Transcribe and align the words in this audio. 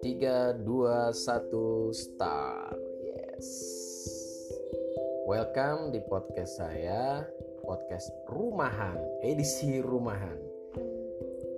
Tiga, 0.00 0.56
dua, 0.56 1.12
satu, 1.12 1.92
start. 1.92 2.80
Yes. 3.04 3.48
Welcome 5.28 5.92
di 5.92 6.00
podcast 6.08 6.56
saya, 6.56 7.28
podcast 7.60 8.08
Rumahan, 8.32 8.96
edisi 9.28 9.84
Rumahan. 9.84 10.40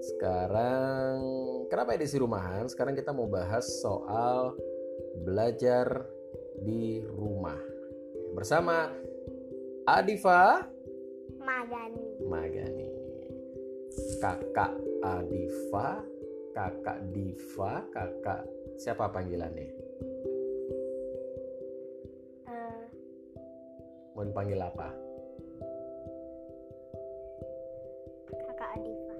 Sekarang, 0.03 1.23
kenapa 1.71 1.95
edisi 1.95 2.19
Rumahan? 2.19 2.66
Sekarang 2.66 2.98
kita 2.98 3.14
mau 3.14 3.30
bahas 3.30 3.62
soal 3.79 4.59
belajar 5.23 6.03
di 6.59 6.98
rumah 7.14 7.62
bersama 8.35 8.91
Adifa 9.87 10.75
Magani. 11.39 12.04
Magani, 12.25 12.88
kakak 14.19 14.73
Adifa, 15.05 16.01
kakak 16.56 16.98
Diva, 17.12 17.84
kakak 17.92 18.48
siapa 18.80 19.12
panggilannya? 19.12 19.69
Eh, 22.48 22.83
Mau 24.16 24.24
dipanggil 24.24 24.56
apa? 24.56 24.88
kakak 28.33 28.70
Adifa. 28.80 29.14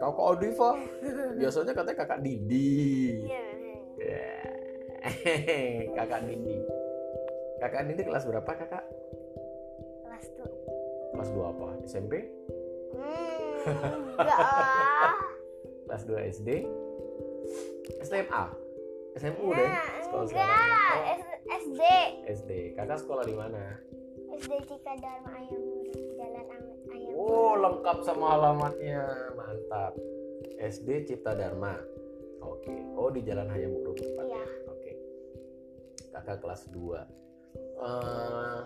Kakak 0.00 0.26
Adifa. 0.32 0.70
Biasanya 1.40 1.72
katanya 1.76 1.98
kakak 2.00 2.20
Didi. 2.24 2.72
Iya. 3.28 3.44
Ya. 4.00 4.32
kakak 6.00 6.20
Didi. 6.24 6.56
Kakak 7.60 7.82
Didi 7.88 8.02
kelas 8.04 8.24
berapa 8.24 8.48
kakak? 8.48 8.84
Kelas 11.12 11.28
tuh. 11.30 11.42
Kelas 11.42 11.52
2 11.52 11.52
apa? 11.52 11.68
SMP? 11.84 12.12
Hmm, 12.96 14.16
enggak. 14.16 14.38
Kelas 15.86 16.02
2 16.06 16.30
SD? 16.32 16.48
SMA? 18.02 18.44
SMU 19.16 19.48
deh. 19.54 19.64
Nah, 19.64 19.86
Sekolah 20.04 20.24
enggak. 20.24 20.96
Oh, 20.96 21.36
SD. 21.46 21.82
SD. 22.26 22.50
Kakak 22.74 22.98
sekolah 23.00 23.24
di 23.24 23.34
mana? 23.34 23.80
SD 24.36 24.52
Cika 24.68 24.92
Dharma 25.00 25.30
Ayam. 25.32 25.62
Jalan 26.16 26.46
Am- 26.52 26.84
Ayam 26.92 27.12
Oh, 27.16 27.54
lengkap 27.56 27.98
sama 28.04 28.36
alamatnya. 28.36 29.02
Mantap. 29.32 29.96
SD 30.60 31.08
Cipta 31.08 31.32
Dharma. 31.32 31.80
Oke. 32.44 32.74
Oh, 32.94 33.08
di 33.08 33.24
Jalan 33.24 33.48
Hayam 33.48 33.72
Muruk 33.72 33.96
tepatnya. 33.96 34.36
Iya. 34.36 34.44
Oke. 34.68 34.92
Kakak 36.12 36.38
kelas 36.44 36.68
2. 36.68 37.00
Eh, 37.76 38.60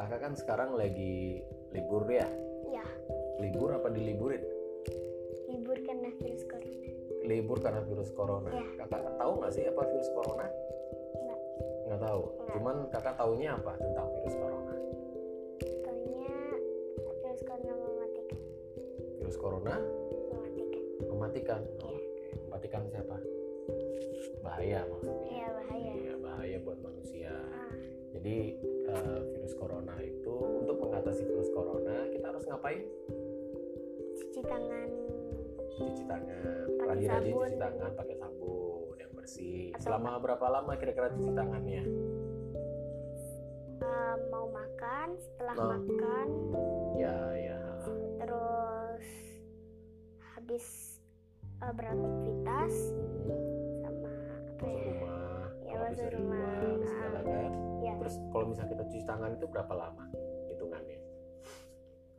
kakak 0.00 0.20
kan 0.24 0.32
sekarang 0.32 0.70
lagi 0.80 1.44
libur 1.76 2.08
ya? 2.08 2.24
Iya. 2.64 2.84
Libur 3.36 3.76
apa 3.76 3.92
diliburin? 3.92 4.40
Libur 5.44 5.76
karena 5.84 6.08
virus 6.16 6.40
corona. 6.48 6.88
Libur 7.20 7.58
karena 7.60 7.82
virus 7.84 8.10
corona. 8.16 8.48
Iya. 8.48 8.64
Kakak 8.80 9.20
tahu 9.20 9.32
nggak 9.44 9.52
sih 9.52 9.64
apa 9.68 9.82
virus 9.84 10.10
corona? 10.16 10.46
Enggak. 11.20 11.38
Nggak 11.84 12.00
tahu. 12.00 12.22
Nggak. 12.24 12.52
Cuman 12.56 12.76
kakak 12.88 13.14
taunya 13.20 13.50
apa 13.52 13.72
tentang 13.76 14.08
virus 14.16 14.36
corona? 14.40 14.74
Taunya 15.84 16.36
virus 17.20 17.42
corona 17.44 17.72
mematikan. 17.76 18.38
Virus 19.20 19.36
corona 19.36 19.74
Mematikan. 19.76 20.82
mematikan. 21.04 21.60
Iya. 21.60 21.84
Oke. 21.84 22.00
Mematikan 22.48 22.82
siapa? 22.88 23.16
Bahaya 24.40 24.80
maksudnya. 24.88 25.28
Iya 25.28 25.46
bahaya. 25.52 25.92
Iya, 25.92 26.14
bahaya 26.16 26.56
buat 26.64 26.78
manusia. 26.80 27.32
Ah, 27.36 27.68
Jadi 28.10 28.36
eh, 28.92 29.20
virus 29.30 29.54
corona 29.54 29.94
itu 29.98 30.34
untuk 30.56 30.76
mengatasi 30.78 31.22
virus 31.22 31.50
corona 31.50 32.08
kita 32.08 32.26
harus 32.26 32.44
ngapain? 32.44 32.82
cuci 34.12 34.40
tangan. 34.42 34.88
Cuci 35.72 36.04
tangan, 36.04 36.66
Pakai 36.76 36.86
rajin-rajin 36.92 37.32
cuci 37.32 37.56
tangan 37.56 37.90
pakai 37.94 38.16
sabun 38.16 38.94
yang 38.96 39.12
bersih. 39.12 39.72
Atau- 39.72 39.82
Selama 39.86 40.10
berapa 40.18 40.46
lama 40.46 40.72
kira-kira 40.76 41.08
cuci 41.10 41.30
tangannya? 41.32 41.82
Eh, 43.80 44.14
mau 44.28 44.46
makan, 44.46 45.08
setelah 45.16 45.54
Oh. 45.56 45.68
makan, 45.72 46.26
Ya, 46.94 47.16
ya. 47.34 47.62
terus 48.18 49.06
habis 50.28 50.66
eh, 51.58 51.72
beraktivitas 51.72 52.74
sama 53.80 54.12
apa 54.52 54.66
ya? 54.68 54.84
rumah, 54.84 55.44
Ya, 55.64 55.80
rumah. 56.12 56.60
segala 56.82 57.20
kan. 57.22 57.52
Terus 58.00 58.14
kalau 58.32 58.44
misalnya 58.48 58.70
kita 58.72 58.84
cuci 58.88 59.04
tangan 59.04 59.30
itu 59.36 59.46
berapa 59.46 59.72
lama 59.76 60.04
hitungannya? 60.48 60.98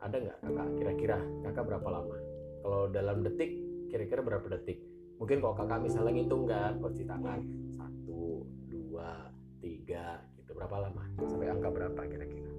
Ada 0.02 0.16
nggak 0.18 0.38
kakak? 0.46 0.68
Kira-kira 0.78 1.18
kakak 1.42 1.64
berapa 1.66 1.88
lama? 1.90 2.16
Kalau 2.62 2.82
dalam 2.90 3.26
detik, 3.26 3.50
kira-kira 3.90 4.22
berapa 4.22 4.46
detik? 4.58 4.78
Mungkin 5.18 5.42
kalau 5.42 5.54
kakak 5.54 5.82
misalnya 5.82 6.14
ngitung 6.14 6.46
kan, 6.46 6.78
kalau 6.78 6.90
cuci 6.94 7.06
tangan 7.06 7.40
satu, 7.74 8.46
dua, 8.70 9.30
tiga, 9.62 10.22
gitu 10.38 10.54
berapa 10.54 10.90
lama? 10.90 11.02
Sampai 11.26 11.50
angka 11.50 11.68
berapa 11.70 12.00
kira-kira? 12.06 12.50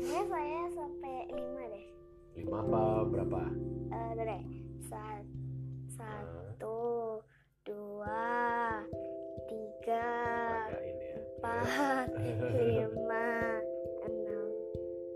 Ya 0.00 0.24
saya 0.32 0.64
sampai 0.72 1.28
lima 1.28 1.62
deh. 1.68 1.86
Lima 2.40 2.64
apa 2.64 2.82
berapa? 3.04 3.40
Eh, 3.92 4.10
deh. 4.16 4.42
Sa- 4.88 5.28
satu, 5.92 7.19
lima, 12.48 13.26
enam. 14.06 14.46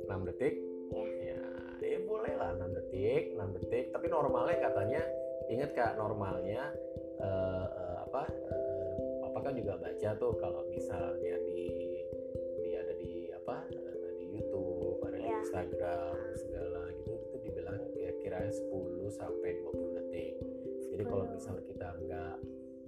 6 0.05 0.29
detik? 0.29 0.55
Ya. 0.93 1.41
Ya, 1.81 1.89
ya 1.97 1.99
boleh 2.05 2.35
lah 2.37 2.53
6 2.61 2.77
detik, 2.77 3.23
6 3.35 3.57
detik. 3.61 3.85
Tapi 3.91 4.07
normalnya 4.09 4.57
katanya, 4.61 5.03
ingat 5.49 5.71
kak 5.73 5.97
normalnya 5.97 6.62
eh, 7.19 7.67
eh, 7.69 7.97
apa? 8.05 8.23
eh, 8.29 8.93
Papa 9.25 9.39
kan 9.41 9.55
juga 9.57 9.75
baca 9.81 10.09
tuh 10.17 10.33
kalau 10.39 10.62
misalnya 10.69 11.35
di 11.49 11.61
di 12.61 12.69
ada 12.77 12.93
di 12.95 13.33
apa? 13.33 13.56
eh, 13.73 14.12
di 14.21 14.27
YouTube, 14.39 15.01
ada 15.03 15.17
di 15.17 15.25
Ya. 15.25 15.41
Instagram 15.41 16.15
segala 16.37 16.81
gitu 17.01 17.12
itu 17.17 17.37
dibilang 17.43 17.81
kira-kira 17.93 18.39
10 18.49 19.09
sampai 19.11 19.51
20 19.65 19.97
detik. 19.97 20.33
Jadi 20.95 21.03
kalau 21.05 21.25
10. 21.27 21.35
misal 21.35 21.56
kita 21.65 21.89
nggak 22.05 22.37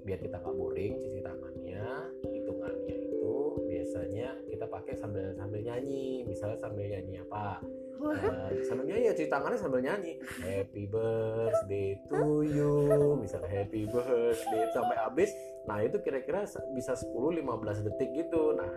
biar 0.06 0.18
kita 0.22 0.36
nggak 0.38 0.54
boring 0.54 0.92
cuci 1.02 1.20
tangannya, 1.20 1.82
hitungannya 2.22 2.94
itu 2.94 3.15
biasanya 3.96 4.28
kita 4.52 4.66
pakai 4.68 4.94
sambil 5.00 5.32
sambil 5.32 5.60
nyanyi. 5.64 6.20
Misalnya 6.28 6.60
sambil 6.60 6.84
nyanyi 6.84 7.24
apa? 7.24 7.64
Eh, 7.96 8.60
sambil 8.68 8.84
nyanyi 8.84 9.08
ya 9.08 9.14
cuci 9.16 9.30
tangannya 9.32 9.56
sambil 9.56 9.80
nyanyi. 9.80 10.20
Happy 10.44 10.84
birthday 10.84 11.96
to 12.12 12.44
you. 12.44 13.16
Misalnya 13.16 13.48
happy 13.48 13.88
birthday 13.88 14.62
sampai 14.76 14.96
habis. 15.00 15.32
Nah 15.64 15.80
itu 15.80 15.96
kira-kira 16.04 16.44
bisa 16.76 16.92
10-15 16.92 17.88
detik 17.88 18.12
gitu. 18.12 18.52
Nah 18.52 18.68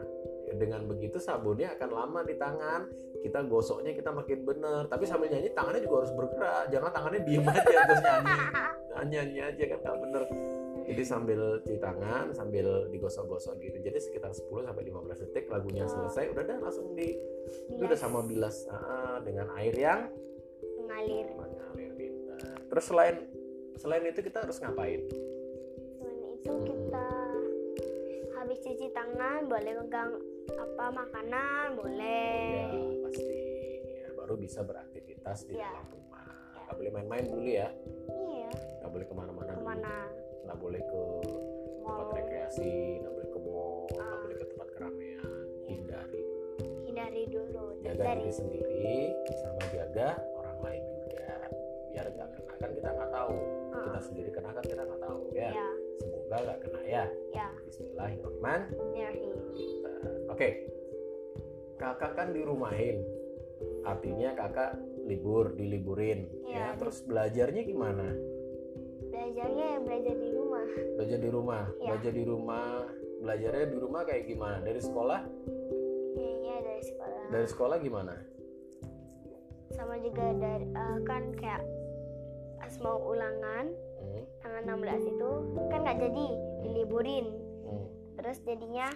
dengan 0.56 0.88
begitu 0.88 1.20
sabunnya 1.20 1.76
akan 1.76 1.90
lama 1.92 2.20
di 2.24 2.40
tangan. 2.40 2.88
Kita 3.20 3.44
gosoknya 3.44 3.92
kita 3.92 4.16
makin 4.16 4.48
bener. 4.48 4.88
Tapi 4.88 5.04
sambil 5.04 5.28
nyanyi 5.28 5.52
tangannya 5.52 5.84
juga 5.84 6.08
harus 6.08 6.14
bergerak. 6.16 6.64
Jangan 6.72 6.92
tangannya 6.96 7.22
diem 7.28 7.44
aja 7.44 7.62
terus 7.68 8.04
nyanyi. 8.08 8.40
Nah, 8.90 9.08
nyanyi 9.08 9.40
aja 9.40 9.64
kan 9.80 9.96
bener 9.96 10.28
jadi 10.90 11.04
sambil 11.06 11.42
cuci 11.62 11.78
tangan 11.78 12.34
sambil 12.34 12.90
digosok-gosok 12.90 13.62
gitu 13.62 13.78
jadi 13.80 13.98
sekitar 13.98 14.34
10 14.34 14.66
sampai 14.66 14.84
15 14.84 15.22
detik 15.24 15.46
lagunya 15.48 15.86
Oh. 15.86 15.92
selesai 15.92 16.34
udah 16.34 16.44
dah 16.44 16.58
langsung 16.60 16.94
di 16.94 17.14
itu 17.70 17.78
udah 17.78 17.90
Bilas 17.90 18.02
sama 18.02 18.20
bilas 18.22 18.56
ah, 18.68 19.18
dengan 19.22 19.48
air 19.56 19.74
yang 19.74 20.10
mengalir. 20.80 21.26
mengalir 21.32 21.90
pintar. 21.94 22.42
Terus 22.66 22.86
selain 22.86 23.16
selain 23.76 24.04
itu 24.04 24.20
kita 24.20 24.44
harus 24.44 24.58
ngapain? 24.58 25.02
Selain 25.96 26.20
itu 26.36 26.54
kita 26.66 27.08
habis 28.36 28.58
cuci 28.60 28.88
tangan 28.90 29.46
boleh 29.46 29.74
pegang 29.80 30.12
apa 30.50 30.86
makanan 30.92 31.66
boleh. 31.76 32.70
Ya 32.70 32.98
pasti. 33.04 33.40
Ya, 33.84 34.10
baru 34.16 34.34
bisa 34.36 34.60
beraktivitas 34.62 35.46
di 35.46 35.54
Ya. 35.54 35.70
dalam 35.70 35.86
rumah. 35.92 36.26
Gak 36.60 36.76
boleh 36.76 36.92
main-main 36.92 37.26
dulu 37.26 37.46
ya. 37.46 37.70
Iya. 38.08 38.50
Gak 38.80 38.90
boleh 38.90 39.06
ke 39.06 39.14
mana-mana 39.14 39.52
dulu. 39.52 39.60
Ke 39.60 39.66
mana? 39.68 39.96
Gak 40.50 40.58
boleh 40.58 40.82
ke 40.82 41.02
tempat 41.86 42.08
rekreasi. 42.12 42.74
Gak 43.00 43.14
boleh 43.14 43.30
ke 43.30 43.40
mall. 43.40 43.86
Gak 43.88 44.02
Ah. 44.02 44.18
boleh 44.18 44.36
ke 44.36 44.46
tempat 44.50 44.68
keramaian. 44.74 45.32
Hindari. 45.64 46.24
hindari 46.90 47.24
dulu 47.30 47.66
Jaga 47.80 48.02
dari 48.02 48.26
diri 48.26 48.34
sendiri 48.34 48.94
sama 49.40 49.62
jaga 49.70 50.10
orang 50.34 50.58
lain 50.66 50.84
juga. 50.98 51.30
Biar 51.94 52.06
gak 52.10 52.30
kena 52.34 52.54
kan 52.58 52.70
kita 52.74 52.90
nggak 52.90 53.12
tahu. 53.14 53.36
Ah, 53.70 53.84
Kita 53.86 54.00
sendiri 54.02 54.30
kena 54.34 54.50
kan 54.52 54.64
kita 54.66 54.82
nggak 54.84 55.02
tahu 55.06 55.20
ya. 55.32 55.50
ya 55.54 55.70
Semoga 56.02 56.38
gak 56.42 56.60
kena 56.66 56.82
ya. 56.82 57.04
ya 57.30 57.48
Bismillahirrahmanirrahim. 57.70 59.38
Oke, 60.30 60.48
kakak 61.78 62.12
kan 62.18 62.28
dirumahin, 62.34 62.98
artinya 63.86 64.34
kakak 64.34 64.72
libur, 65.06 65.54
diliburin, 65.54 66.26
ya. 66.44 66.74
Iya. 66.74 66.82
Terus 66.82 67.06
belajarnya 67.06 67.62
gimana? 67.64 68.08
Belajarnya 69.20 69.66
ya 69.68 69.80
belajar 69.84 70.16
di 70.16 70.30
rumah 70.32 70.66
Belajar 70.96 71.20
di 71.20 71.30
rumah, 71.30 71.64
Iya. 71.76 71.88
belajar 71.92 72.12
di 72.16 72.24
rumah, 72.24 72.68
belajarnya 73.20 73.66
di 73.68 73.78
rumah 73.78 74.02
kayak 74.08 74.24
gimana? 74.26 74.58
Dari 74.64 74.80
sekolah? 74.80 75.22
kayaknya 76.10 76.56
dari 76.64 76.84
sekolah 76.84 77.24
Dari 77.30 77.48
sekolah 77.48 77.78
gimana? 77.80 78.16
sama 79.70 79.96
juga 80.02 80.26
dari 80.36 80.66
eh, 80.66 80.98
kan 81.06 81.24
kayak 81.36 81.64
pas 82.58 82.74
mau 82.80 83.00
ulangan 83.06 83.70
Hmm, 84.00 84.24
tanggal 84.40 84.80
16 84.80 85.12
itu 85.12 85.30
kan 85.68 85.80
nggak 85.84 86.00
jadi 86.00 86.26
diliburin 86.64 87.28
hmm. 87.64 87.88
terus 88.16 88.40
jadinya 88.44 88.88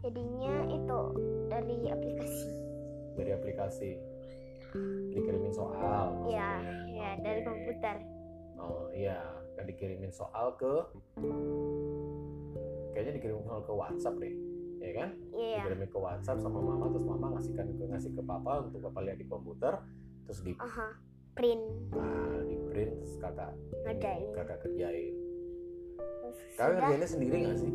jadinya 0.00 0.54
itu 0.68 1.00
dari 1.48 1.76
aplikasi 1.88 2.48
dari 3.14 3.30
aplikasi 3.30 3.90
dikirimin 5.12 5.52
soal 5.52 6.16
ya 6.26 6.58
maksudnya. 6.60 6.96
ya 6.96 7.10
dari 7.22 7.40
komputer 7.44 7.96
oh 8.58 8.88
iya. 8.92 9.20
Kan 9.52 9.68
dikirimin 9.68 10.12
soal 10.12 10.56
ke 10.56 10.74
kayaknya 12.92 13.12
dikirimin 13.20 13.44
soal 13.44 13.62
ke 13.64 13.72
WhatsApp 13.72 14.16
deh 14.20 14.34
ya 14.82 14.92
kan? 14.98 15.08
Iya. 15.32 15.56
Dikirimin 15.62 15.88
ke 15.92 15.98
WhatsApp 15.98 16.38
sama 16.42 16.58
mama 16.58 16.90
terus 16.90 17.06
mama 17.06 17.26
ngasihkan 17.38 17.66
ke 17.76 17.84
ngasih 17.86 18.10
ke 18.16 18.22
papa 18.24 18.64
untuk 18.66 18.80
papa 18.82 18.98
lihat 19.04 19.18
di 19.20 19.26
komputer 19.28 19.74
terus 20.26 20.40
di 20.42 20.52
aha 20.58 20.88
print. 21.32 21.64
Nah, 21.96 22.40
di 22.44 22.56
print 22.68 22.92
terus 23.00 23.14
kakak 23.16 23.52
Ngerjain. 23.88 24.28
kakak 24.36 24.58
kerjain. 24.64 25.14
Kakak 26.56 26.74
kerjanya 26.80 27.08
sendiri 27.08 27.36
nggak 27.48 27.58
sih? 27.60 27.72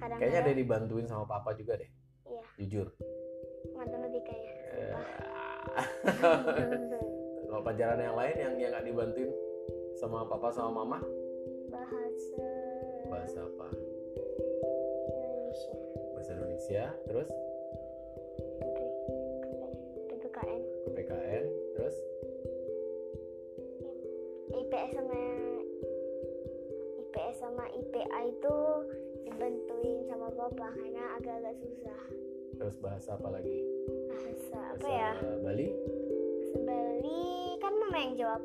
Kadang 0.00 0.18
kayaknya 0.20 0.38
ada 0.40 0.48
yang 0.48 0.60
dibantuin 0.64 1.06
sama 1.08 1.24
papa 1.28 1.52
juga 1.56 1.76
deh. 1.76 1.90
Iya. 2.30 2.44
jujur. 2.62 2.86
Matematikanya 3.76 4.52
kalau 7.50 7.66
pelajaran 7.66 7.98
yang 7.98 8.14
lain 8.14 8.36
yang 8.38 8.54
yang 8.62 8.70
nggak 8.70 8.86
dibantuin 8.86 9.30
sama 9.98 10.22
papa 10.22 10.54
sama 10.54 10.70
mama? 10.86 10.98
Bahasa 11.66 12.46
bahasa 13.10 13.42
apa? 13.42 13.68
Indonesia. 15.10 15.74
Bahasa 16.14 16.30
Indonesia 16.38 16.84
terus? 17.10 17.30
PPKN 20.14 20.62
PPKN 20.86 21.44
terus? 21.74 21.96
IPS 24.50 24.90
sama 24.94 25.20
IPS 27.02 27.34
sama 27.42 27.64
IPA 27.74 28.20
itu 28.30 28.56
dibantuin 29.26 29.98
sama 30.06 30.30
papa 30.38 30.68
karena 30.78 31.04
agak-agak 31.18 31.54
susah. 31.58 32.02
Terus 32.62 32.76
bahasa 32.78 33.18
apa 33.18 33.28
lagi? 33.34 33.58
Bahasa 34.06 34.58
apa 34.78 34.86
bahasa 34.86 34.94
ya? 34.94 35.10
Bali? 35.42 35.66
Bahasa 35.74 36.58
Bali 36.62 36.89
kan 37.70 37.78
mama 37.78 37.98
yang 38.02 38.14
jawab? 38.18 38.42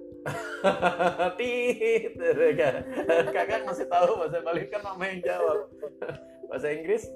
Tit 1.41 2.13
kakak 3.33 3.59
ngasih 3.65 3.87
tahu 3.89 4.11
bahasa 4.21 4.37
Bali 4.45 4.69
kan 4.69 4.81
mama 4.85 5.03
yang 5.09 5.21
jawab. 5.25 5.57
Bahasa 6.49 6.69
Inggris? 6.69 7.09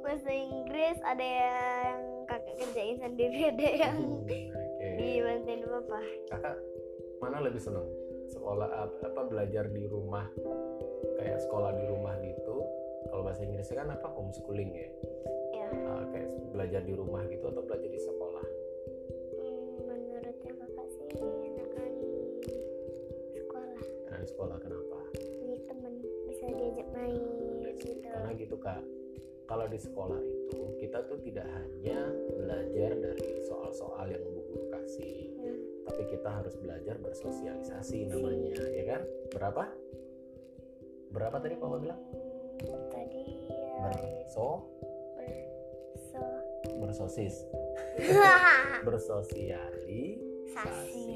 Bahasa 0.00 0.32
Inggris 0.32 0.96
ada 1.04 1.20
yang 1.20 2.00
kakak 2.24 2.54
kerjain 2.56 2.96
sendiri 2.96 3.52
ada 3.52 3.68
yang 3.68 3.96
oke. 4.24 4.38
dibantuin 4.96 5.60
papa. 5.68 6.00
Kakak 6.32 6.56
mana 7.20 7.44
lebih 7.44 7.60
seneng 7.60 7.84
sekolah 8.32 8.68
ap- 8.72 9.00
apa 9.04 9.20
belajar 9.28 9.68
di 9.68 9.84
rumah? 9.84 10.24
Kayak 11.20 11.44
sekolah 11.44 11.76
di 11.76 11.84
rumah 11.84 12.16
gitu? 12.24 12.64
Kalau 13.12 13.22
bahasa 13.28 13.44
Inggrisnya 13.44 13.76
kan 13.84 13.92
apa? 13.92 14.08
Homeschooling 14.08 14.70
ya? 14.72 14.88
Ya 15.52 15.68
Ah, 15.92 16.04
kayak 16.08 16.28
belajar 16.56 16.80
di 16.80 16.94
rumah 16.96 17.22
gitu 17.28 17.44
atau 17.52 17.60
belajar 17.60 17.90
di 17.92 18.00
sekolah 18.00 18.25
sekolah 24.36 24.60
kenapa? 24.60 25.00
Punya 25.16 25.58
temen 25.64 25.94
bisa 26.28 26.44
diajak 26.52 26.88
main 26.92 27.24
gitu. 27.80 28.04
Karena 28.04 28.30
gitu 28.36 28.56
kak. 28.60 28.84
Kalau 29.48 29.64
di 29.64 29.78
sekolah 29.80 30.20
itu 30.20 30.60
kita 30.76 31.08
tuh 31.08 31.16
tidak 31.24 31.48
hanya 31.56 32.12
belajar 32.36 32.90
dari 33.00 33.40
soal-soal 33.48 34.12
yang 34.12 34.20
bu 34.28 34.44
guru 34.44 34.68
kasih 34.76 35.32
Hmm. 35.40 35.56
tapi 35.86 36.02
kita 36.10 36.28
harus 36.28 36.52
belajar 36.58 36.98
bersosialisasi 37.00 38.10
namanya 38.12 38.60
ya 38.76 38.84
kan? 38.84 39.02
Berapa? 39.32 39.64
Berapa 41.14 41.36
tadi 41.40 41.54
papa 41.56 41.76
bilang? 41.80 42.00
Tadi 42.92 43.24
ya, 43.48 43.88
berso? 43.88 44.66
So 46.12 46.20
bersosis. 46.82 47.46
Bersosialisasi. 48.86 50.02
Sasi. 50.56 51.12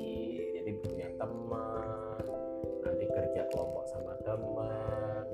jadi 0.52 0.70
punya 0.84 1.08
teman 1.16 1.99
kelompok 3.50 3.84
sama 3.90 4.14
teman 4.22 5.24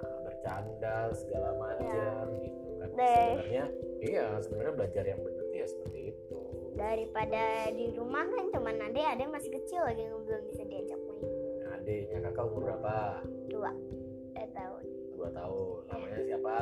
nah, 0.00 0.18
bercanda 0.24 0.96
segala 1.12 1.50
macam 1.60 2.22
gitu 2.40 2.60
kan. 2.80 2.88
Deh. 2.96 3.28
sebenarnya 3.36 3.64
iya 4.02 4.26
sebenarnya 4.40 4.72
belajar 4.74 5.04
yang 5.04 5.20
benar 5.20 5.44
tuh 5.46 5.56
ya 5.56 5.66
seperti 5.68 6.00
itu. 6.12 6.40
Daripada 6.76 7.44
di 7.72 7.86
rumah 7.96 8.24
kan 8.28 8.46
cuman 8.52 8.76
ada 8.92 9.00
yang 9.16 9.32
masih 9.32 9.48
kecil 9.48 9.80
lagi 9.84 10.04
yang 10.04 10.20
belum 10.28 10.42
bisa 10.52 10.62
diajak 10.68 11.00
main. 11.08 11.24
Nah, 11.64 11.80
adiknya 11.80 12.18
kakak 12.28 12.44
umur 12.52 12.60
berapa? 12.68 12.96
Dua 13.48 13.70
dua 14.36 14.46
tahun. 14.52 14.82
Dua 15.16 15.28
tahun. 15.32 15.80
Namanya 15.88 16.20
siapa? 16.28 16.56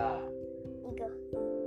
Igo. 0.86 1.08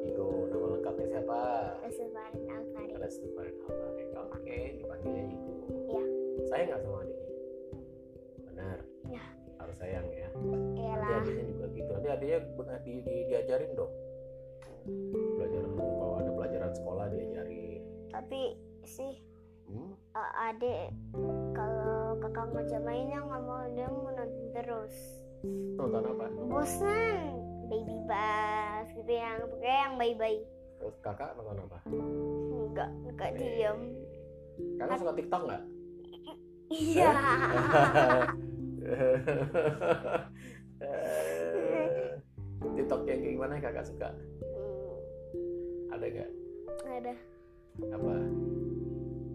Igo. 0.08 0.28
Nama 0.48 0.66
lengkapnya 0.80 1.08
siapa? 1.12 1.40
Reservarin 1.84 2.46
Alkarin 2.48 2.98
Lestari 3.04 3.52
Altarik 3.68 4.10
oke 4.16 4.60
dipanggilnya 4.80 5.24
Igo. 5.28 5.54
Iya. 5.88 6.04
sayang 6.48 6.68
nggak 6.72 6.82
sama 6.86 6.98
adiknya 7.04 7.17
benar 12.26 12.80
di, 12.82 12.94
di- 13.06 13.26
diajarin 13.30 13.72
dong. 13.78 13.94
Pelajaran 15.38 15.72
kalau 15.76 16.16
ada 16.18 16.32
pelajaran 16.32 16.72
sekolah 16.74 17.06
diajarin. 17.12 17.82
Tapi 18.10 18.42
sih 18.88 19.20
hmm? 19.68 19.92
uh, 20.16 20.32
adik 20.48 20.96
kalau 21.52 22.16
kakak 22.24 22.48
ngajak 22.56 22.82
mainnya 22.82 23.20
nggak 23.20 23.42
mau 23.44 23.68
dia 23.76 23.88
mau 23.92 24.10
nonton 24.16 24.48
terus. 24.56 24.96
Nonton 25.76 26.04
apa? 26.08 26.26
Bosan 26.48 27.36
baby 27.68 28.00
bass 28.08 28.88
gitu 28.96 29.12
yang 29.12 29.44
pokoknya 29.44 29.78
yang 29.86 29.94
bayi-bayi. 30.00 30.40
Terus 30.80 30.96
kakak 31.04 31.36
nonton 31.36 31.68
apa? 31.68 31.78
Enggak 31.92 32.90
enggak 33.12 33.32
diem. 33.36 33.80
Kakak 34.80 34.98
suka 35.04 35.14
TikTok 35.14 35.42
nggak? 35.46 35.64
Iya 36.68 37.12
kakak 43.68 43.84
suka? 43.84 44.10
Hmm, 44.48 44.96
ada 45.92 46.06
nggak? 46.08 46.32
Ada. 46.88 47.14
Apa? 47.92 48.14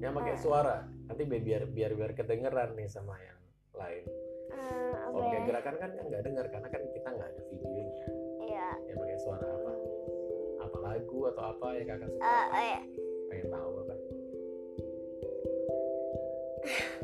Yang 0.01 0.13
pakai 0.17 0.35
Eh. 0.35 0.41
suara? 0.41 0.77
Nanti 1.07 1.23
bi- 1.29 1.45
biar 1.45 1.69
biar 1.69 1.93
biar 1.93 2.13
kedengeran 2.17 2.73
nih 2.73 2.89
sama 2.89 3.15
yang 3.21 3.39
lain. 3.77 4.05
Eh, 4.53 4.93
apa 4.97 5.13
kalau 5.13 5.27
ya 5.29 5.31
kayak 5.31 5.45
gerakan 5.49 5.75
kan 5.77 5.91
nggak 6.09 6.23
dengar 6.25 6.45
karena 6.49 6.69
kan 6.69 6.83
kita 6.91 7.09
nggak 7.13 7.29
ada 7.29 7.43
videonya. 7.47 8.07
Iya. 8.43 8.69
Yang 8.89 8.99
pakai 8.99 9.19
suara 9.21 9.47
apa? 9.47 9.73
Apa 10.63 10.77
lagu 10.81 11.19
atau 11.29 11.43
apa 11.45 11.67
yang 11.77 11.87
kakak 11.87 12.09
suka? 12.09 12.25
Eh, 12.25 12.47
eh, 12.57 12.79
pengen 13.29 13.47
tahu 13.53 13.71
apa? 13.79 13.95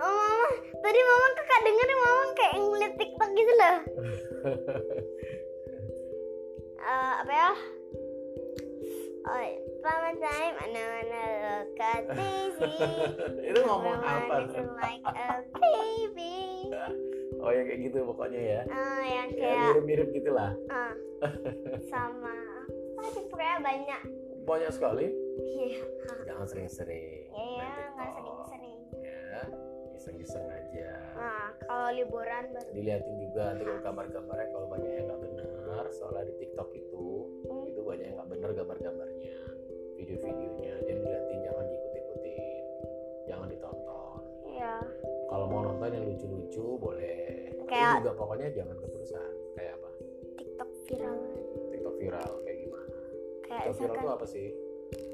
Oh 0.00 0.08
mama. 0.08 0.48
Tadi 0.80 0.98
mama 0.98 1.28
kakak 1.36 1.60
denger 1.60 1.88
mama 1.92 2.24
kayak 2.32 2.52
ngeliat 2.56 2.94
tiktok 2.96 3.30
gitu 3.36 3.52
loh 3.52 3.76
Eh, 6.90 7.12
apa 7.22 7.30
ya? 7.30 7.50
Oh, 9.30 9.42
selamat 9.78 10.14
time 10.18 10.54
mana 10.58 10.82
mana 10.90 11.22
look 11.38 11.78
at 11.78 12.02
itu 13.46 13.60
ngomong 13.62 14.00
apa? 14.02 14.50
like 14.74 15.04
a 15.06 15.46
baby 15.54 16.66
oh 17.38 17.50
ya 17.54 17.62
kayak 17.62 17.80
gitu 17.86 18.02
pokoknya 18.10 18.40
ya. 18.42 18.60
Ah, 18.74 19.06
yang 19.06 19.28
ya 19.30 19.38
kayak 19.38 19.58
mirip-mirip 19.70 20.08
gitulah. 20.18 20.50
Ah, 20.66 20.90
sama 21.94 22.34
tadi 22.98 23.20
pokoknya 23.30 23.58
banyak. 23.62 24.00
Banyak 24.42 24.70
sekali. 24.74 25.06
Iya. 25.38 25.86
Jangan 26.26 26.46
sering-sering. 26.50 27.30
Ya 27.30 27.44
ya 27.54 27.70
main 27.70 27.86
nggak 27.94 28.10
sering-sering. 28.18 28.78
Ya 29.30 29.42
iseng-iseng 30.00 30.46
aja. 30.48 30.90
Nah 31.12 31.46
kalau 31.60 31.92
liburan 31.92 32.44
baru 32.50 32.68
dilihatin 32.72 33.16
juga 33.20 33.52
nanti 33.52 33.62
kalau 33.62 33.80
gambar-gambarnya 33.84 34.46
kalau 34.48 34.66
banyak 34.66 34.90
yang 34.90 35.06
nggak 35.06 35.20
benar 35.22 35.84
soalnya 35.92 36.24
di 36.24 36.34
TikTok 36.40 36.68
itu 36.72 37.04
Hmm. 37.44 37.68
itu 37.68 37.80
banyak 37.80 38.04
yang 38.06 38.16
nggak 38.16 38.30
benar 38.32 38.50
gambar-gambarnya 38.54 39.20
video-videonya 39.94 40.72
jadi 40.80 40.98
dilihatin 40.98 41.38
jangan 41.42 41.64
diikut-ikutin 41.66 42.62
jangan 43.26 43.46
ditonton. 43.46 44.20
Iya. 44.48 44.74
Kalau 45.28 45.46
mau 45.46 45.60
nonton 45.62 45.88
yang 45.90 46.04
lucu-lucu 46.04 46.64
boleh. 46.76 47.52
Tapi 47.54 47.68
Kayak- 47.70 47.96
juga 48.02 48.12
pokoknya 48.16 48.48
jangan 48.50 48.76
keterusan. 48.78 49.30
Kayak 49.54 49.72
apa? 49.76 49.88
Tiktok 50.34 50.70
viral. 50.82 51.16
TikTok 51.70 51.94
viral 51.96 52.30
kayak 52.42 52.58
gimana? 52.58 52.88
Kayak 53.40 53.62
TikTok 53.62 53.76
viral 53.78 53.94
itu 53.94 54.08
apa 54.10 54.26
sih? 54.26 54.46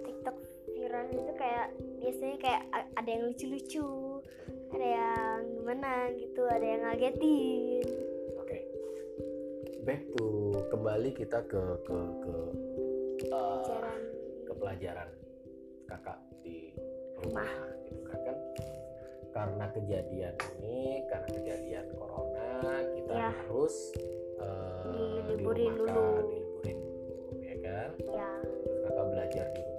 Tiktok 0.07 0.37
viral 0.67 1.05
itu 1.11 1.33
kayak 1.37 1.67
biasanya 1.99 2.37
kayak 2.39 2.63
ada 2.95 3.11
yang 3.11 3.23
lucu-lucu 3.27 3.85
ada 4.77 4.89
yang 4.93 5.41
gimana 5.57 5.91
gitu 6.13 6.43
ada 6.45 6.67
yang 6.67 6.83
ngagetin. 6.85 7.87
Oke. 8.37 8.59
Back 9.83 10.03
to 10.13 10.27
kembali 10.69 11.11
kita 11.17 11.41
ke 11.49 11.63
ke 11.81 11.99
ke 12.21 12.35
uh, 13.33 13.65
ke 14.45 14.53
pelajaran 14.53 15.09
kakak 15.89 16.19
di 16.45 16.77
rumah 17.17 17.49
gitu 17.89 18.03
kan 18.05 18.21
kan? 18.21 18.39
Karena 19.33 19.65
kejadian 19.73 20.35
ini 20.61 20.81
karena 21.09 21.29
kejadian 21.33 21.87
corona 21.97 22.49
kita 22.93 23.13
Ya. 23.17 23.29
harus 23.33 23.75
eh, 24.37 25.25
Diliburin 25.25 25.73
dulu. 25.73 26.09
diliburin 26.29 26.79
dulu 26.85 27.17
ya 27.41 27.55
kan? 27.65 27.89
Ya 28.05 28.29
terus 28.45 28.77
kakak 28.85 29.07
belajar 29.09 29.47
di 29.57 29.61
rumah 29.65 29.76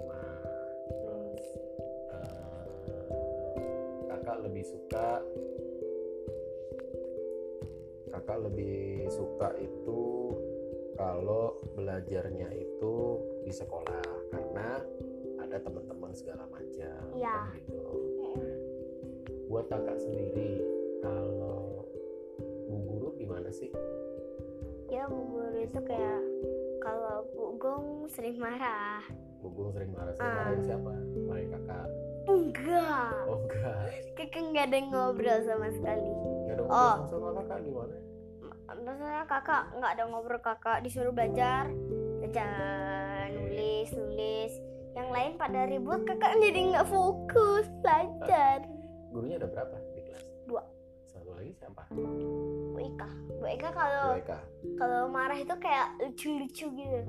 kakak 4.38 4.54
lebih 4.54 4.66
suka 4.70 5.08
kakak 8.14 8.38
lebih 8.46 8.78
suka 9.10 9.48
itu 9.58 10.02
kalau 10.94 11.58
belajarnya 11.74 12.46
itu 12.54 12.94
di 13.42 13.50
sekolah 13.50 14.06
karena 14.30 14.78
ada 15.42 15.58
teman-teman 15.58 16.14
segala 16.14 16.46
macam 16.54 17.02
Iya. 17.18 17.34
kan 17.50 17.58
gitu 17.66 17.82
buat 19.50 19.66
kakak 19.66 19.98
sendiri 19.98 20.62
kalau 21.02 21.82
bu 22.70 22.76
guru 22.86 23.08
gimana 23.18 23.50
sih? 23.50 23.74
Ya 24.86 25.10
bu 25.10 25.18
guru 25.34 25.66
itu 25.66 25.80
kayak 25.82 26.22
kalau 26.78 27.26
bu 27.34 27.58
gong 27.58 27.86
sering 28.06 28.38
marah. 28.38 29.02
Bu 29.42 29.50
guru 29.50 29.74
sering 29.74 29.90
marah. 29.90 30.14
Sering 30.14 30.30
Ah. 30.30 30.36
marahin 30.46 30.62
siapa? 30.62 30.92
Marahin 31.26 31.50
kakak 31.58 31.86
enggak. 32.28 33.12
Oh 33.24 33.38
enggak. 33.40 33.76
Kakak 34.14 34.42
nggak 34.52 34.64
ada 34.68 34.78
ngobrol 34.84 35.38
sama 35.42 35.68
sekali. 35.72 36.10
Nggak 36.44 36.54
ada 36.58 36.62
Oh. 36.68 36.96
sama 37.08 37.28
kakak 37.40 37.58
gimana? 37.64 37.96
Maksudnya 38.68 39.24
kakak 39.24 39.62
nggak 39.74 39.92
ada 39.96 40.04
ngobrol 40.06 40.40
kakak 40.40 40.78
disuruh 40.84 41.12
belajar. 41.12 41.70
Belajar 42.20 43.32
nulis 43.32 43.88
nulis. 43.92 44.52
Yang 44.92 45.08
lain 45.08 45.32
pada 45.38 45.60
ribut 45.64 46.00
kakak 46.04 46.36
jadi 46.36 46.60
nggak 46.74 46.88
fokus 46.88 47.66
belajar. 47.80 48.66
Gurunya 49.08 49.40
ada 49.40 49.48
berapa 49.48 49.76
di 49.94 50.02
kelas? 50.04 50.24
Dua. 50.44 50.62
satu 51.08 51.32
lagi 51.32 51.52
siapa? 51.56 51.82
Bu 51.94 52.78
Ika. 52.78 53.08
Bu 53.40 53.46
Ika 53.48 53.68
kalau 53.72 54.04
Bu 54.12 54.20
Eka 54.20 54.38
kalau 54.76 55.00
marah 55.08 55.38
itu 55.38 55.54
kayak 55.56 55.88
lucu-lucu 55.98 56.66
gitu. 56.68 57.00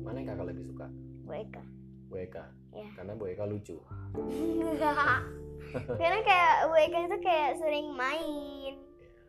Mana 0.00 0.22
yang 0.22 0.28
kakak 0.32 0.46
lebih 0.48 0.64
suka? 0.64 0.86
Bu 1.28 1.32
Ika 1.34 1.62
Bu 2.06 2.14
Eka 2.16 2.44
Iya. 2.72 2.88
karena 2.94 3.12
Bu 3.14 3.24
Eka 3.26 3.44
lucu. 3.44 3.76
Enggak. 4.16 5.22
Karena 6.00 6.18
kayak 6.22 6.54
Bu 6.70 6.74
Eka 6.78 6.98
itu 7.04 7.16
kayak 7.20 7.50
sering 7.58 7.90
main 7.92 8.74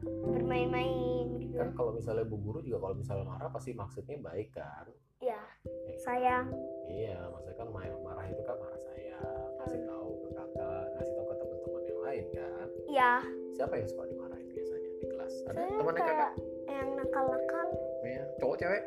bermain-main 0.06 1.26
gitu. 1.42 1.58
Kan 1.58 1.74
kalau 1.74 1.92
misalnya 1.98 2.22
bu 2.24 2.38
guru 2.38 2.62
juga 2.62 2.86
kalau 2.86 2.96
misalnya 2.96 3.26
marah 3.26 3.50
pasti 3.50 3.74
maksudnya 3.74 4.22
baik 4.22 4.54
kan? 4.54 4.86
Ya 5.18 5.42
Ya, 5.90 5.96
sayang. 5.98 6.54
Iya 6.86 7.18
maksudnya 7.34 7.58
kan 7.58 7.70
main 7.74 7.92
marah 8.06 8.26
itu 8.30 8.42
kan 8.46 8.56
marah 8.62 8.78
saya 8.78 9.18
kasih 9.66 9.82
tahu 9.84 10.10
ke 10.22 10.30
kakak 10.38 10.86
ngasih 10.94 11.14
tahu 11.18 11.26
ke 11.26 11.36
teman-teman 11.42 11.82
yang 11.90 12.00
lain 12.06 12.26
kan? 12.30 12.68
Ya 12.88 13.12
siapa 13.58 13.74
yang 13.74 13.88
suka 13.90 14.04
dimarahin 14.06 14.48
biasanya 14.54 14.90
di 14.94 15.08
kelas? 15.10 15.34
Ada 15.50 15.60
temannya 15.74 16.04
kakak? 16.06 16.32
yang 16.70 16.90
nakal-nakal. 16.94 17.68
Iya. 18.06 18.24
cowok 18.38 18.56
cewek? 18.62 18.84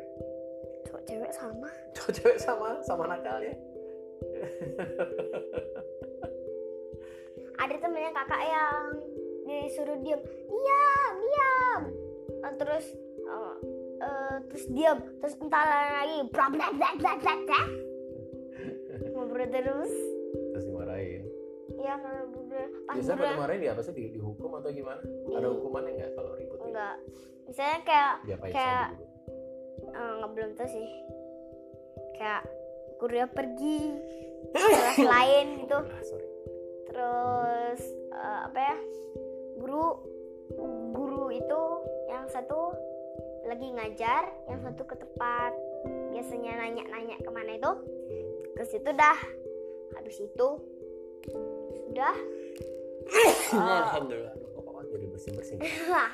Cowok 0.87 1.03
cewek 1.03 1.31
sama. 1.35 1.69
Cowok 1.91 2.11
cewek 2.15 2.37
sama 2.39 2.69
sama 2.87 3.03
nakal 3.11 3.43
ya 3.43 3.51
ada 7.61 7.75
temennya 7.77 8.11
kakak 8.15 8.41
yang 8.41 8.75
disuruh 9.45 9.97
diam 10.01 10.21
diam 10.49 11.13
diam. 11.21 11.81
Nah, 12.41 12.53
terus 12.57 12.85
eh, 13.21 13.55
eh, 14.01 14.35
terus 14.49 14.65
diam. 14.73 14.97
Terus 15.21 15.35
entar 15.37 15.65
lagi 15.65 16.25
brak 16.29 16.49
brak 16.53 16.71
brak 16.77 16.97
ngobrol 19.11 19.47
terus. 19.47 19.93
Terus 20.51 20.65
dimarahin. 20.65 21.23
Ya 21.77 21.93
kalau 22.01 22.21
ngobrol. 22.33 22.67
Pas 22.89 22.95
biasanya 22.97 23.33
dimarahin 23.37 23.61
dia 23.61 23.71
apa 23.77 23.81
sih? 23.85 23.93
Di, 23.93 24.03
dihukum 24.11 24.51
atau 24.57 24.69
gimana? 24.73 25.01
Ada 25.31 25.47
Di- 25.47 25.53
hukumannya 25.55 25.91
nggak 25.95 26.11
kalau 26.17 26.31
ribut 26.35 26.57
gitu? 26.57 26.67
enggak. 26.73 26.95
Misalnya 27.45 27.79
kayak 27.85 28.13
diapain 28.25 28.53
Kayak- 28.53 28.91
eh, 29.93 30.11
nggak 30.19 30.31
belum 30.33 30.51
tahu 30.57 30.67
sih. 30.67 30.87
Kayak 32.17 32.41
gurunya 33.01 33.25
pergi. 33.25 33.81
Ke 34.53 34.61
kelas 34.61 34.99
lain 35.01 35.45
gitu. 35.65 35.79
Ah, 35.81 36.03
terus 36.91 37.81
eh, 38.13 38.39
apa 38.45 38.59
ya 38.59 38.77
guru 39.57 39.85
guru 40.91 41.31
itu 41.31 41.61
yang 42.11 42.27
satu 42.29 42.75
lagi 43.47 43.67
ngajar 43.73 44.29
yang 44.45 44.59
satu 44.61 44.83
ke 44.85 44.95
tempat 44.99 45.55
biasanya 46.13 46.61
nanya-nanya 46.61 47.17
ke 47.17 47.29
mana 47.33 47.57
itu. 47.57 47.71
Ke 48.53 48.63
situ 48.69 48.91
dah. 48.93 49.17
Habis 49.97 50.21
itu 50.21 50.47
sudah. 51.89 52.15
Eh, 53.11 53.33
Alhamdulillah. 53.57 54.31
Kok 54.55 54.87
jadi 54.87 55.05
bersih 55.09 55.31
bersih 55.35 55.57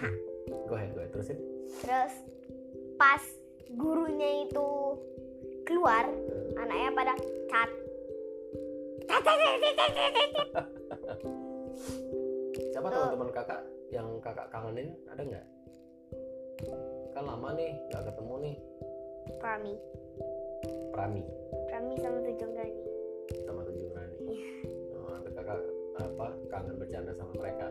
go 0.71 0.73
ahead. 0.73 0.95
Terusin 1.11 1.37
terus 1.83 2.13
pas 2.97 3.21
gurunya 3.75 4.47
itu 4.49 4.97
keluar 5.67 6.07
anaknya 6.55 6.89
pada 6.95 7.13
cat. 7.51 7.69
Cat 9.03 9.21
cat 9.21 9.35
cat 9.35 9.57
cat 9.59 9.73
cat 9.75 9.91
cat, 9.91 10.29
cat. 10.31 10.65
siapa 12.71 12.87
teman-teman 12.87 13.29
kakak 13.35 13.61
yang 13.91 14.07
kakak 14.23 14.47
kangenin 14.47 14.95
ada 15.11 15.21
nggak? 15.27 15.45
Kan 17.11 17.23
lama 17.27 17.51
nih 17.59 17.75
nggak 17.91 18.03
ketemu 18.07 18.35
nih. 18.47 18.55
Prami. 19.43 19.73
Prami. 20.95 21.21
Prami 21.67 21.93
sama 21.99 22.19
Tujung 22.23 22.53
Gani 22.55 22.81
sama 23.43 23.59
Tujuh 23.67 23.91
Rani 23.91 24.17
Iya. 24.23 24.47
oh, 24.95 25.11
ada 25.19 25.29
kakak 25.35 25.59
apa 25.99 26.27
kangen 26.47 26.75
bercanda 26.79 27.11
sama 27.11 27.35
mereka? 27.35 27.67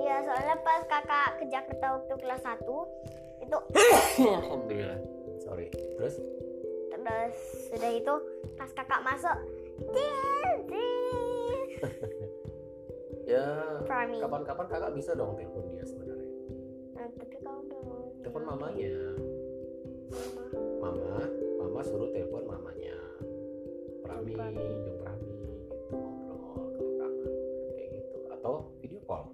Iya 0.00 0.24
soalnya 0.24 0.56
pas 0.64 0.82
kakak 0.88 1.28
ke 1.36 1.44
Jakarta 1.52 1.86
waktu 2.00 2.14
kelas 2.16 2.42
1 2.48 2.64
itu 3.44 3.58
Alhamdulillah. 4.40 5.00
Sorry. 5.44 5.68
Terus 5.68 6.16
terus 7.06 7.38
sudah 7.70 7.90
itu 7.94 8.14
pas 8.58 8.70
kakak 8.74 8.98
masuk 9.06 9.38
ya 13.30 13.46
kapan-kapan 13.86 14.66
kakak 14.66 14.90
bisa 14.96 15.14
dong 15.14 15.38
telepon 15.38 15.70
dia 15.70 15.84
sebenarnya. 15.86 16.30
Nah, 16.96 17.06
tapi 17.14 17.36
kalau 17.38 17.62
udah 17.62 17.80
mau 17.84 18.02
telepon 18.24 18.42
mamanya. 18.42 18.94
Mama. 20.10 20.44
mama 20.82 21.14
mama 21.62 21.80
suruh 21.84 22.10
telepon 22.10 22.42
mamanya. 22.48 22.96
Prami. 24.02 24.32
Jong 24.34 24.98
Prami 25.04 25.26
gitu 25.30 25.94
ngobrol 25.94 26.66
kalau 26.74 26.94
kangen 26.98 27.32
kayak 27.76 27.88
gitu. 28.00 28.18
Atau 28.32 28.52
video 28.82 29.00
call. 29.04 29.24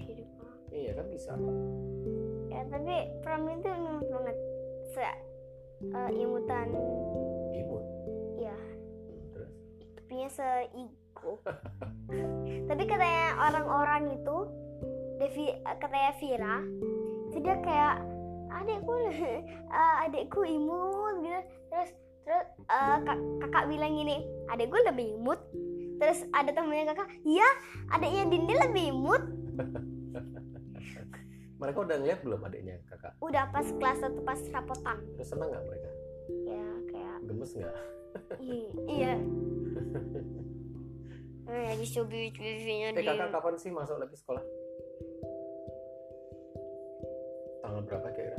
Video 0.00 0.26
call. 0.34 0.54
iya 0.72 0.90
kan 0.96 1.06
bisa. 1.12 1.36
Ya 2.48 2.62
tapi 2.72 2.96
Prami 3.22 3.52
itu 3.60 3.68
imut 3.70 4.06
banget. 4.08 4.36
Se 4.96 5.33
eh, 5.90 6.10
imutan 6.16 6.68
imut 7.52 7.84
ya 8.38 8.56
Hmm, 8.56 9.20
terus? 9.32 9.52
Punya 10.06 10.28
seigo 10.30 11.32
tapi 12.68 12.82
katanya 12.84 13.26
orang-orang 13.40 14.16
itu 14.16 14.36
Devi 15.14 15.46
katanya 15.78 16.12
Vira 16.18 16.56
itu 17.30 17.38
dia 17.40 17.56
kayak 17.60 17.96
adekku 18.54 18.94
eh, 19.10 19.94
adekku 20.06 20.40
imut 20.42 21.14
gitu. 21.20 21.40
Terus 21.70 21.90
terus 22.24 22.46
eh, 22.66 22.96
kak- 23.02 23.24
kakak 23.42 23.64
bilang 23.68 23.92
gini 23.94 24.22
adekku 24.48 24.76
lebih 24.86 25.18
imut. 25.18 25.40
Terus 25.94 26.26
ada 26.34 26.50
temennya 26.50 26.90
kakak 26.90 27.08
iya 27.22 27.46
adeknya 27.88 28.26
Dindi 28.26 28.54
lebih 28.58 28.84
imut 28.90 29.22
mereka 31.58 31.78
udah 31.86 31.96
ngeliat 32.02 32.20
belum 32.26 32.40
adiknya 32.46 32.76
kakak? 32.90 33.12
Udah 33.22 33.44
pas 33.54 33.66
kelas 33.66 33.98
satu 34.02 34.20
pas 34.26 34.40
rapotan. 34.50 34.98
Terus 35.14 35.28
seneng 35.30 35.48
nggak 35.50 35.64
mereka? 35.70 35.90
Ya 36.48 36.66
kayak 36.90 37.16
gemes 37.26 37.52
nggak? 37.54 37.76
Iya. 38.88 39.14
Eh, 41.44 41.64
lagi 41.76 41.86
cobi-cobinya 41.92 42.96
eh 42.96 43.04
kakak 43.04 43.30
kapan 43.36 43.54
sih 43.60 43.68
masuk 43.68 44.00
lagi 44.00 44.16
sekolah? 44.16 44.40
Tanggal 47.60 47.82
berapa 47.84 48.08
kira? 48.16 48.38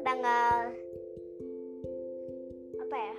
Tanggal 0.00 0.72
apa 2.80 2.96
ya 2.98 3.16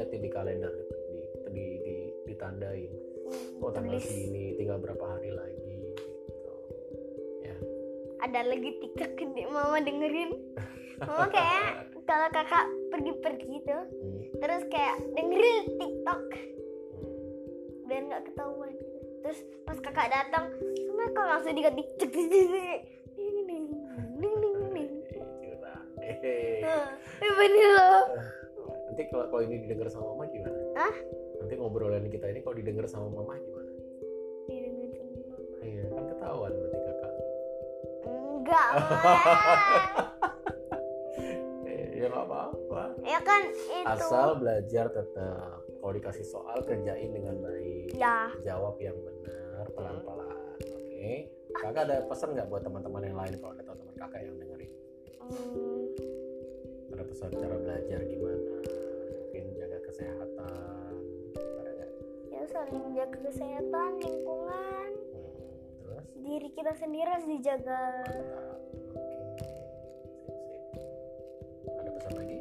Iya. 0.00 0.08
dilihat 0.08 0.24
di 0.24 0.30
kalender 0.32 0.72
di, 1.12 1.20
di, 1.52 1.66
di, 1.84 1.94
ditandain 2.32 2.92
oh 3.60 3.68
tanggal 3.68 4.00
Tulis. 4.00 4.08
segini 4.08 4.56
tinggal 4.56 4.80
berapa 4.80 5.04
hari 5.04 5.30
lagi 5.36 5.60
gitu 6.24 6.52
ada 8.20 8.40
lagi 8.48 8.70
tiktok 8.80 9.12
mama 9.52 9.76
dengerin 9.84 10.32
mama 11.04 11.28
kayak 11.28 11.84
kalau 12.08 12.28
kakak 12.32 12.64
pergi-pergi 12.90 13.56
tuh 13.68 13.84
Hmm, 14.00 14.24
terus 14.40 14.62
kayak 14.72 14.96
dengerin 15.12 15.64
tiktok 15.76 16.20
hmm. 16.96 17.84
biar 17.84 18.02
nggak 18.08 18.24
ketahuan 18.32 18.72
gitu. 18.72 18.96
terus 19.20 19.38
pas 19.68 19.78
kakak 19.84 20.08
datang 20.08 20.48
sama 20.56 21.02
Assalamualaikum 21.12 21.24
langsung 21.28 21.52
diganti 21.52 21.82
cek 22.00 22.12
Hehe. 22.16 22.64
Nah, 27.20 27.36
Bener 27.36 27.68
loh. 27.76 28.00
Nanti 29.00 29.16
kalau 29.16 29.32
kalau 29.32 29.42
ini 29.48 29.64
didengar 29.64 29.88
sama 29.88 30.12
mama 30.12 30.28
gimana? 30.28 30.60
Hah? 30.76 30.92
nanti 31.40 31.56
ngobrolan 31.56 32.04
kita 32.12 32.36
ini 32.36 32.44
kalau 32.44 32.56
didengar 32.60 32.84
sama 32.84 33.08
mama 33.08 33.32
gimana? 33.40 33.72
Didengar 34.44 34.92
sama 34.92 35.40
mama. 35.40 35.56
iya 35.64 35.84
kan 35.88 36.04
ketahuan 36.04 36.52
berarti 36.52 36.78
kakak. 36.84 37.12
Enggak 38.04 38.70
ya 41.96 42.06
nggak 42.12 42.24
apa-apa. 42.28 42.82
Ya 43.00 43.18
kan 43.24 43.40
itu. 43.48 43.88
asal 43.88 44.28
belajar 44.36 44.92
tetap. 44.92 45.64
Kalau 45.64 45.92
dikasih 45.96 46.26
soal 46.28 46.60
kerjain 46.60 47.08
dengan 47.08 47.40
baik. 47.40 47.96
Ya. 47.96 48.28
jawab 48.44 48.76
yang 48.84 49.00
benar 49.00 49.64
pelan-pelan 49.72 50.60
oke? 50.60 51.08
Kakak 51.56 51.82
ada 51.88 52.04
pesan 52.04 52.36
nggak 52.36 52.52
buat 52.52 52.68
teman-teman 52.68 53.08
yang 53.08 53.16
lain 53.16 53.32
kalau 53.40 53.56
ada 53.56 53.64
teman-teman 53.64 53.96
kakak 53.96 54.28
yang 54.28 54.36
dengerin? 54.36 54.72
Hmm, 55.24 55.88
ada 56.92 57.04
pesan 57.08 57.32
cara 57.32 57.56
belajar 57.56 58.00
gimana 58.04 58.59
mungkin 59.40 59.56
jaga 59.56 59.80
kesehatan. 59.88 60.92
Ya 62.28 62.44
saling 62.52 62.92
jaga 62.92 63.18
kesehatan 63.24 63.90
lingkungan. 64.04 64.90
Hmm, 65.16 65.32
terus? 65.80 66.04
Diri 66.20 66.48
kita 66.52 66.76
sendiri 66.76 67.08
harus 67.08 67.24
dijaga. 67.24 68.04
Mantap 71.64 71.72
oke. 71.72 71.72
Ada 71.72 71.90
pesan 71.96 72.12
lagi? 72.20 72.38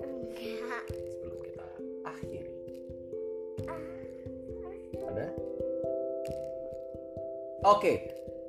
Enggak. 0.00 0.84
Sebelum 0.88 1.36
kita 1.44 1.66
akhiri. 2.08 2.56
Ah, 3.68 3.84
ada? 5.12 5.26
Oke. 7.76 7.92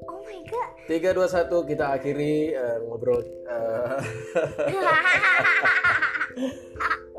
Oh 0.08 0.24
my 0.24 0.40
god. 0.48 0.72
Tiga 0.88 1.12
dua 1.12 1.28
satu 1.28 1.68
kita 1.68 2.00
akhiri 2.00 2.56
eh, 2.56 2.80
ngobrol 2.84 3.24
eh, 3.24 4.00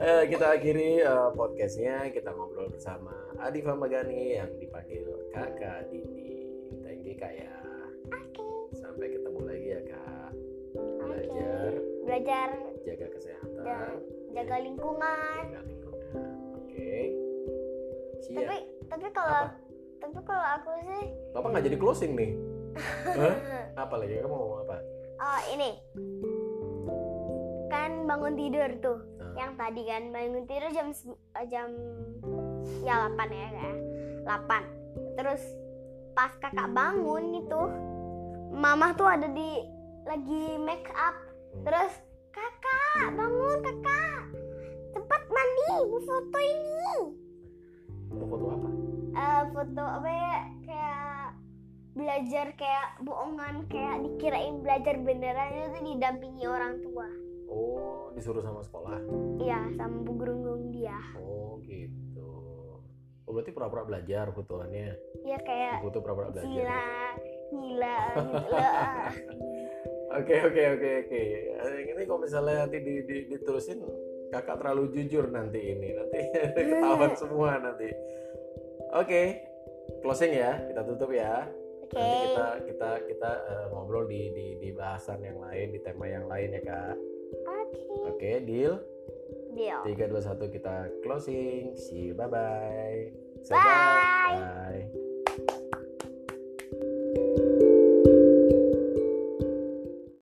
eh, 0.05 0.25
kita 0.29 0.47
akhiri 0.61 1.01
eh, 1.01 1.29
podcastnya. 1.33 2.13
Kita 2.13 2.37
ngobrol 2.37 2.69
bersama 2.69 3.13
Adi 3.41 3.65
Famagani 3.65 4.37
yang 4.37 4.51
dipanggil 4.61 5.09
kakak 5.33 5.89
Dini. 5.89 6.45
Thank 6.85 7.09
you 7.09 7.17
kak 7.17 7.33
ya. 7.33 7.53
Oke. 8.13 8.45
Sampai 8.77 9.09
ketemu 9.17 9.41
lagi 9.49 9.67
ya 9.73 9.81
kak. 9.89 10.31
Belajar. 11.01 11.71
Belajar. 12.05 12.49
Jaga 12.85 13.07
kesehatan. 13.17 13.65
Dan 13.65 13.93
jaga 14.37 14.57
lingkungan. 14.61 15.43
Jaga 15.49 15.61
lingkungan. 15.65 16.29
Oke. 16.61 16.93
Siap. 18.29 18.37
Tapi 18.45 18.57
tapi 18.93 19.07
kalau 19.17 19.33
Apa? 19.33 19.57
tapi 20.05 20.19
kalau 20.29 20.45
aku 20.61 20.71
sih 20.85 21.05
bapak 21.33 21.49
nggak 21.49 21.65
jadi 21.73 21.79
closing 21.81 22.13
nih? 22.13 22.33
Hah? 23.17 23.35
apa 23.81 23.95
lagi? 23.97 24.21
Kamu 24.21 24.35
mau 24.37 24.61
apa? 24.67 24.77
Oh 25.17 25.41
ini. 25.55 25.71
Kan 27.73 28.05
bangun 28.05 28.35
tidur 28.37 28.71
tuh. 28.83 28.99
Yang 29.35 29.53
tadi 29.59 29.83
kan 29.87 30.03
bangun 30.15 30.47
tidur 30.47 30.71
jam 30.71 30.89
eh, 31.37 31.47
jam 31.51 31.69
ya 32.87 33.11
8 33.13 33.19
ya 33.31 33.49
kan 33.51 33.77
8 34.47 35.19
terus 35.19 35.43
pas 36.15 36.31
kakak 36.39 36.71
bangun 36.71 37.43
itu 37.43 37.63
mama 38.55 38.95
tuh 38.95 39.11
ada 39.11 39.27
di 39.27 39.67
lagi 40.07 40.61
make 40.63 40.89
up. 40.95 41.17
Terus 41.67 41.93
kakak 42.31 43.19
bangun 43.19 43.59
kakak. 43.67 44.23
Cepat 44.95 45.23
mandi 45.27 45.71
foto 46.07 46.39
ini. 46.39 46.95
Foto 48.15 48.47
apa? 48.47 48.69
Eh, 49.15 49.43
foto 49.51 49.83
apa 49.83 50.11
ya 50.11 50.37
kayak 50.63 51.27
belajar 51.95 52.47
kayak 52.59 52.89
bohongan 53.03 53.67
kayak 53.71 54.03
dikirain 54.03 54.59
belajar 54.63 54.99
beneran 54.99 55.51
itu 55.55 55.95
didampingi 55.95 56.43
orang 56.43 56.83
tua 56.83 57.07
oh 57.55 58.11
disuruh 58.19 58.43
sama 58.43 58.61
sekolah 58.67 58.99
iya 59.39 59.71
sama 59.79 60.03
bu 60.03 60.13
guru 60.19 60.35
dia 60.75 60.99
oh 61.23 61.63
gitu 61.63 62.31
oh 63.25 63.31
berarti 63.31 63.55
pura-pura 63.55 63.87
belajar 63.87 64.35
fotoannya 64.35 64.99
ya 65.23 65.39
kayak 65.39 65.87
foto 65.87 66.03
pura-pura 66.03 66.35
belajar 66.35 66.51
gila 66.51 66.87
gila 67.55 67.99
loh. 68.19 68.43
Oke 70.15 70.37
oke 70.47 70.63
oke 70.79 70.91
oke. 71.07 71.23
Ini 71.91 72.03
kalau 72.07 72.21
misalnya 72.23 72.63
nanti 72.63 72.79
di, 72.87 73.03
di, 73.03 73.17
diterusin 73.35 73.83
kakak 74.31 74.63
terlalu 74.63 74.95
jujur 74.95 75.27
nanti 75.27 75.59
ini 75.75 75.91
nanti 75.91 76.21
ketahuan 76.55 77.13
semua 77.23 77.59
nanti. 77.59 77.91
Oke 78.95 79.43
closing 80.07 80.39
ya 80.39 80.55
kita 80.71 80.87
tutup 80.87 81.11
ya. 81.11 81.51
oke 81.83 81.99
Nanti 81.99 82.27
kita 82.31 82.47
kita 82.71 82.91
kita 83.11 83.31
eh, 83.43 83.67
ngobrol 83.75 84.07
di, 84.07 84.31
di 84.31 84.47
di 84.63 84.71
bahasan 84.71 85.19
yang 85.19 85.43
lain 85.43 85.75
di 85.75 85.81
tema 85.83 86.07
yang 86.07 86.31
lain 86.31 86.49
ya 86.55 86.63
kak. 86.63 86.95
Oke 88.09 88.15
Oke 88.15 88.41
deal. 88.47 88.75
deal 89.55 89.81
Tiga 89.85 90.05
dua 90.11 90.23
satu 90.23 90.49
kita 90.51 90.91
closing. 91.05 91.77
See 91.77 92.11
you 92.11 92.15
bye 92.17 92.29
bye. 92.29 93.13
Bye. 93.51 93.61
bye. 93.61 95.04